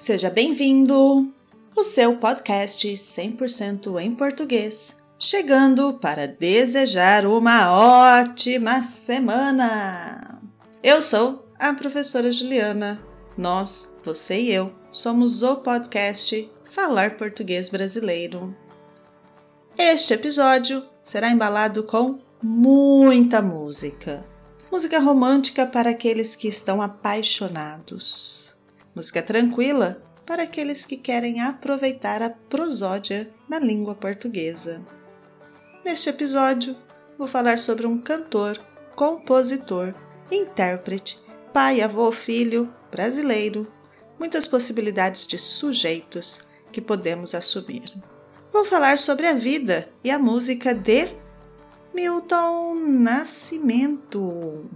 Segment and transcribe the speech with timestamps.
[0.00, 1.30] Seja bem-vindo!
[1.76, 10.40] O seu podcast 100% em português, chegando para desejar uma ótima semana!
[10.82, 12.98] Eu sou a professora Juliana.
[13.36, 18.56] Nós, você e eu, somos o podcast Falar Português Brasileiro.
[19.76, 24.24] Este episódio será embalado com muita música.
[24.72, 28.49] Música romântica para aqueles que estão apaixonados
[28.94, 34.80] Música tranquila para aqueles que querem aproveitar a prosódia na língua portuguesa.
[35.84, 36.76] Neste episódio,
[37.16, 38.60] vou falar sobre um cantor,
[38.96, 39.94] compositor,
[40.30, 41.18] intérprete,
[41.52, 43.70] pai, avô, filho, brasileiro,
[44.18, 47.92] muitas possibilidades de sujeitos que podemos assumir.
[48.52, 51.16] Vou falar sobre a vida e a música de
[51.94, 54.68] Milton Nascimento.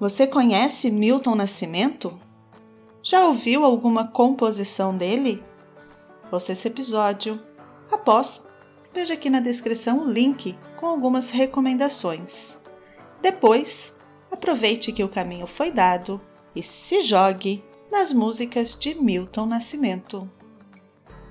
[0.00, 2.18] Você conhece Milton Nascimento?
[3.02, 5.44] Já ouviu alguma composição dele?
[6.32, 7.38] Ouça esse episódio.
[7.92, 8.46] Após,
[8.94, 12.56] veja aqui na descrição o link com algumas recomendações.
[13.20, 13.94] Depois,
[14.32, 16.18] aproveite que o caminho foi dado
[16.56, 20.26] e se jogue nas músicas de Milton Nascimento.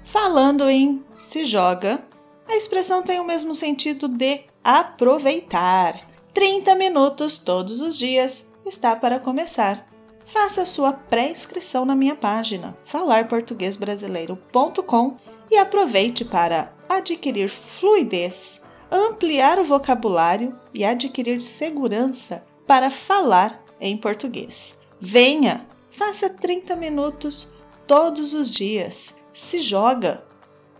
[0.03, 2.03] Falando em se joga,
[2.47, 6.07] a expressão tem o mesmo sentido de aproveitar.
[6.35, 9.85] 30 minutos todos os dias está para começar.
[10.25, 15.17] Faça sua pré-inscrição na minha página falarportuguesbrasileiro.com
[15.51, 18.61] e aproveite para adquirir fluidez,
[18.91, 24.77] ampliar o vocabulário e adquirir segurança para falar em português.
[25.01, 27.51] Venha, faça 30 minutos
[27.87, 29.17] todos os dias.
[29.33, 30.23] Se joga.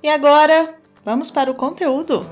[0.04, 2.28] E agora, vamos para o conteúdo.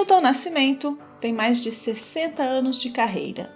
[0.00, 3.54] Milton Nascimento tem mais de 60 anos de carreira,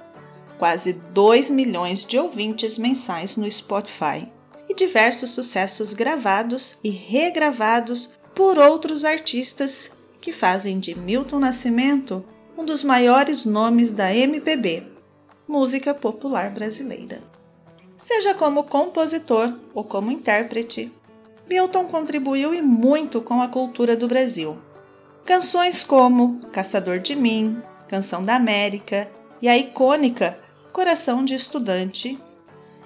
[0.59, 4.31] quase 2 milhões de ouvintes mensais no Spotify
[4.69, 12.23] e diversos sucessos gravados e regravados por outros artistas que fazem de Milton Nascimento
[12.59, 14.83] um dos maiores nomes da MPB,
[15.49, 17.23] música popular brasileira.
[17.99, 20.93] Seja como compositor ou como intérprete,
[21.49, 24.59] Milton contribuiu e muito com a cultura do Brasil
[25.25, 30.39] Canções como Caçador de Mim, Canção da América e a icônica
[30.71, 32.19] Coração de Estudante.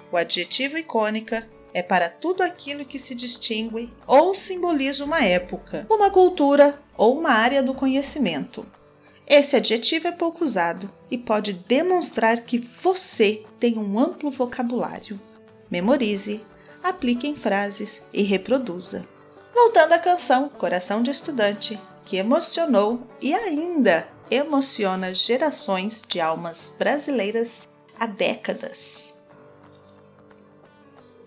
[0.09, 6.09] O adjetivo icônica é para tudo aquilo que se distingue ou simboliza uma época, uma
[6.09, 8.65] cultura ou uma área do conhecimento.
[9.27, 15.19] Esse adjetivo é pouco usado e pode demonstrar que você tem um amplo vocabulário.
[15.69, 16.41] Memorize,
[16.81, 19.05] aplique em frases e reproduza.
[19.53, 21.77] Voltando à canção Coração de Estudante,
[22.09, 27.61] que emocionou e ainda emociona gerações de almas brasileiras
[27.99, 29.13] há décadas.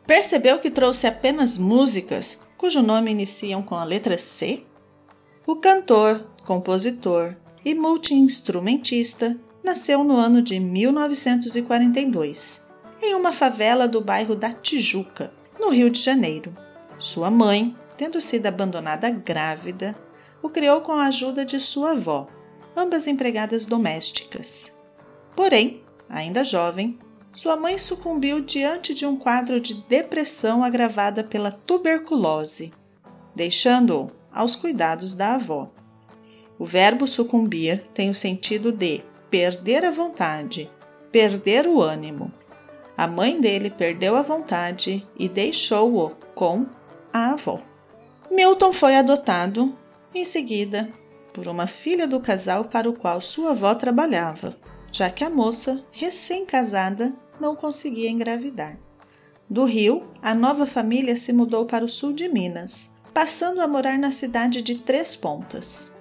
[0.04, 4.64] Percebeu que trouxe apenas músicas cujo nome iniciam com a letra C?
[5.46, 12.66] O cantor, compositor e multiinstrumentista nasceu no ano de 1942,
[13.00, 16.52] em uma favela do bairro da Tijuca, no Rio de Janeiro.
[16.98, 19.94] Sua mãe, tendo sido abandonada grávida,
[20.42, 22.26] o criou com a ajuda de sua avó,
[22.76, 24.72] ambas empregadas domésticas.
[25.36, 26.98] Porém, ainda jovem,
[27.32, 32.72] sua mãe sucumbiu diante de um quadro de depressão agravada pela tuberculose,
[33.34, 35.70] deixando-o aos cuidados da avó.
[36.58, 40.70] O verbo sucumbir tem o sentido de perder a vontade,
[41.10, 42.30] perder o ânimo.
[42.96, 46.66] A mãe dele perdeu a vontade e deixou-o com
[47.12, 47.60] a avó.
[48.30, 49.76] Milton foi adotado
[50.14, 50.90] em seguida,
[51.32, 54.56] por uma filha do casal para o qual sua avó trabalhava,
[54.90, 58.78] já que a moça, recém-casada, não conseguia engravidar.
[59.48, 63.98] Do Rio, a nova família se mudou para o sul de Minas, passando a morar
[63.98, 65.94] na cidade de Três Pontas.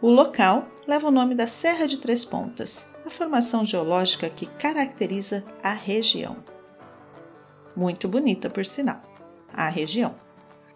[0.00, 5.44] O local leva o nome da Serra de Três Pontas, a formação geológica que caracteriza
[5.62, 6.36] a região.
[7.76, 9.00] Muito bonita, por sinal,
[9.52, 10.14] a região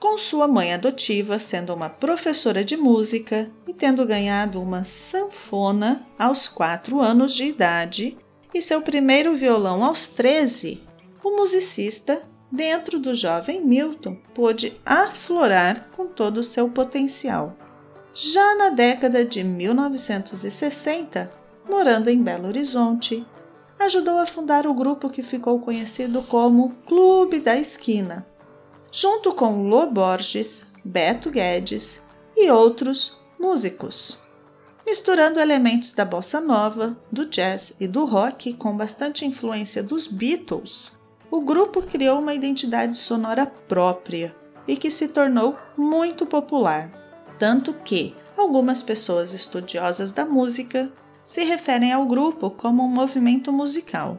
[0.07, 6.47] com sua mãe adotiva sendo uma professora de música e tendo ganhado uma sanfona aos
[6.47, 8.17] 4 anos de idade
[8.55, 10.81] e seu primeiro violão aos 13,
[11.25, 12.23] o musicista,
[12.53, 17.57] dentro do jovem Milton, pôde aflorar com todo o seu potencial.
[18.15, 21.33] Já na década de 1960,
[21.69, 23.27] morando em Belo Horizonte,
[23.77, 28.25] ajudou a fundar o grupo que ficou conhecido como Clube da Esquina
[28.93, 32.03] junto com Lô Borges, Beto Guedes
[32.37, 34.23] e outros músicos.
[34.87, 40.97] Misturando elementos da bossa nova, do jazz e do rock com bastante influência dos Beatles,
[41.31, 44.35] o grupo criou uma identidade sonora própria
[44.67, 46.91] e que se tornou muito popular,
[47.39, 50.93] tanto que algumas pessoas estudiosas da música
[51.25, 54.19] se referem ao grupo como um movimento musical.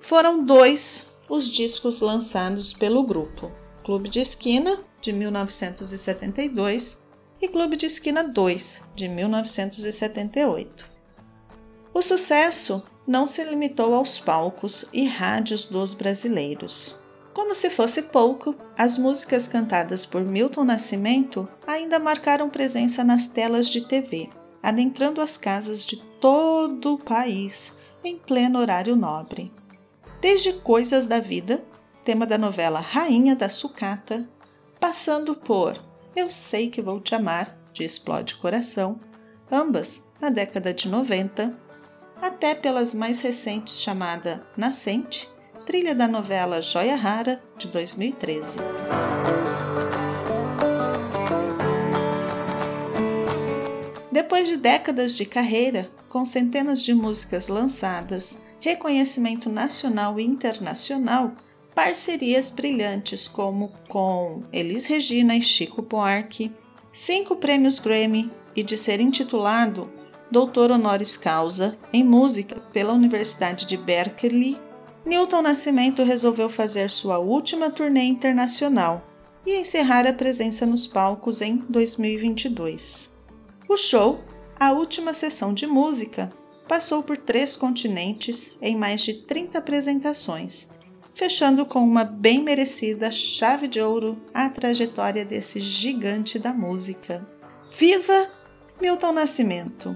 [0.00, 3.50] Foram dois os discos lançados pelo grupo:
[3.84, 7.00] Clube de Esquina, de 1972,
[7.40, 10.90] e Clube de Esquina 2, de 1978.
[11.94, 17.00] O sucesso não se limitou aos palcos e rádios dos brasileiros.
[17.32, 23.68] Como se fosse pouco, as músicas cantadas por Milton Nascimento ainda marcaram presença nas telas
[23.68, 24.28] de TV,
[24.62, 27.74] adentrando as casas de todo o país
[28.04, 29.50] em pleno horário nobre.
[30.20, 31.64] Desde Coisas da Vida,
[32.10, 34.28] tema da novela Rainha da Sucata,
[34.80, 35.80] passando por
[36.16, 38.98] Eu Sei Que Vou Te Amar, de Explode Coração,
[39.48, 41.56] ambas na década de 90,
[42.20, 45.30] até pelas mais recentes chamada Nascente,
[45.64, 48.58] trilha da novela Joia Rara, de 2013.
[54.10, 61.36] Depois de décadas de carreira, com centenas de músicas lançadas, reconhecimento nacional e internacional,
[61.84, 66.52] parcerias brilhantes como com Elis Regina e Chico Buarque,
[66.92, 69.90] cinco prêmios Grammy e de ser intitulado
[70.30, 74.58] Doutor Honoris Causa em Música pela Universidade de Berkeley
[75.06, 79.02] Newton Nascimento resolveu fazer sua última turnê internacional
[79.46, 83.16] e encerrar a presença nos palcos em 2022.
[83.66, 84.20] O show,
[84.58, 86.30] a última sessão de música,
[86.68, 90.68] passou por três continentes em mais de 30 apresentações,
[91.20, 97.28] fechando com uma bem merecida chave de ouro à trajetória desse gigante da música.
[97.76, 98.30] Viva
[98.80, 99.94] Milton Nascimento!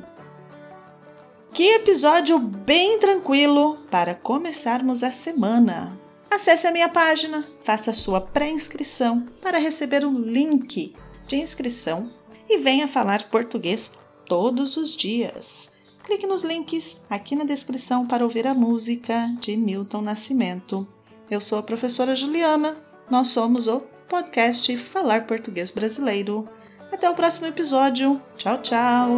[1.51, 5.99] Que episódio bem tranquilo para começarmos a semana!
[6.31, 10.95] Acesse a minha página, faça sua pré-inscrição para receber o link
[11.27, 12.13] de inscrição
[12.47, 13.91] e venha falar português
[14.27, 15.73] todos os dias.
[16.03, 20.87] Clique nos links aqui na descrição para ouvir a música de Milton Nascimento.
[21.31, 22.77] Eu sou a professora Juliana,
[23.11, 26.47] nós somos o podcast Falar Português Brasileiro.
[26.93, 28.21] Até o próximo episódio.
[28.37, 29.09] Tchau, tchau!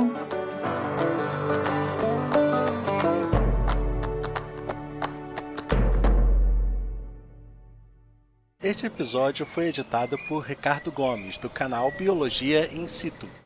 [8.62, 13.29] Este episódio foi editado por Ricardo Gomes, do canal Biologia in Situ.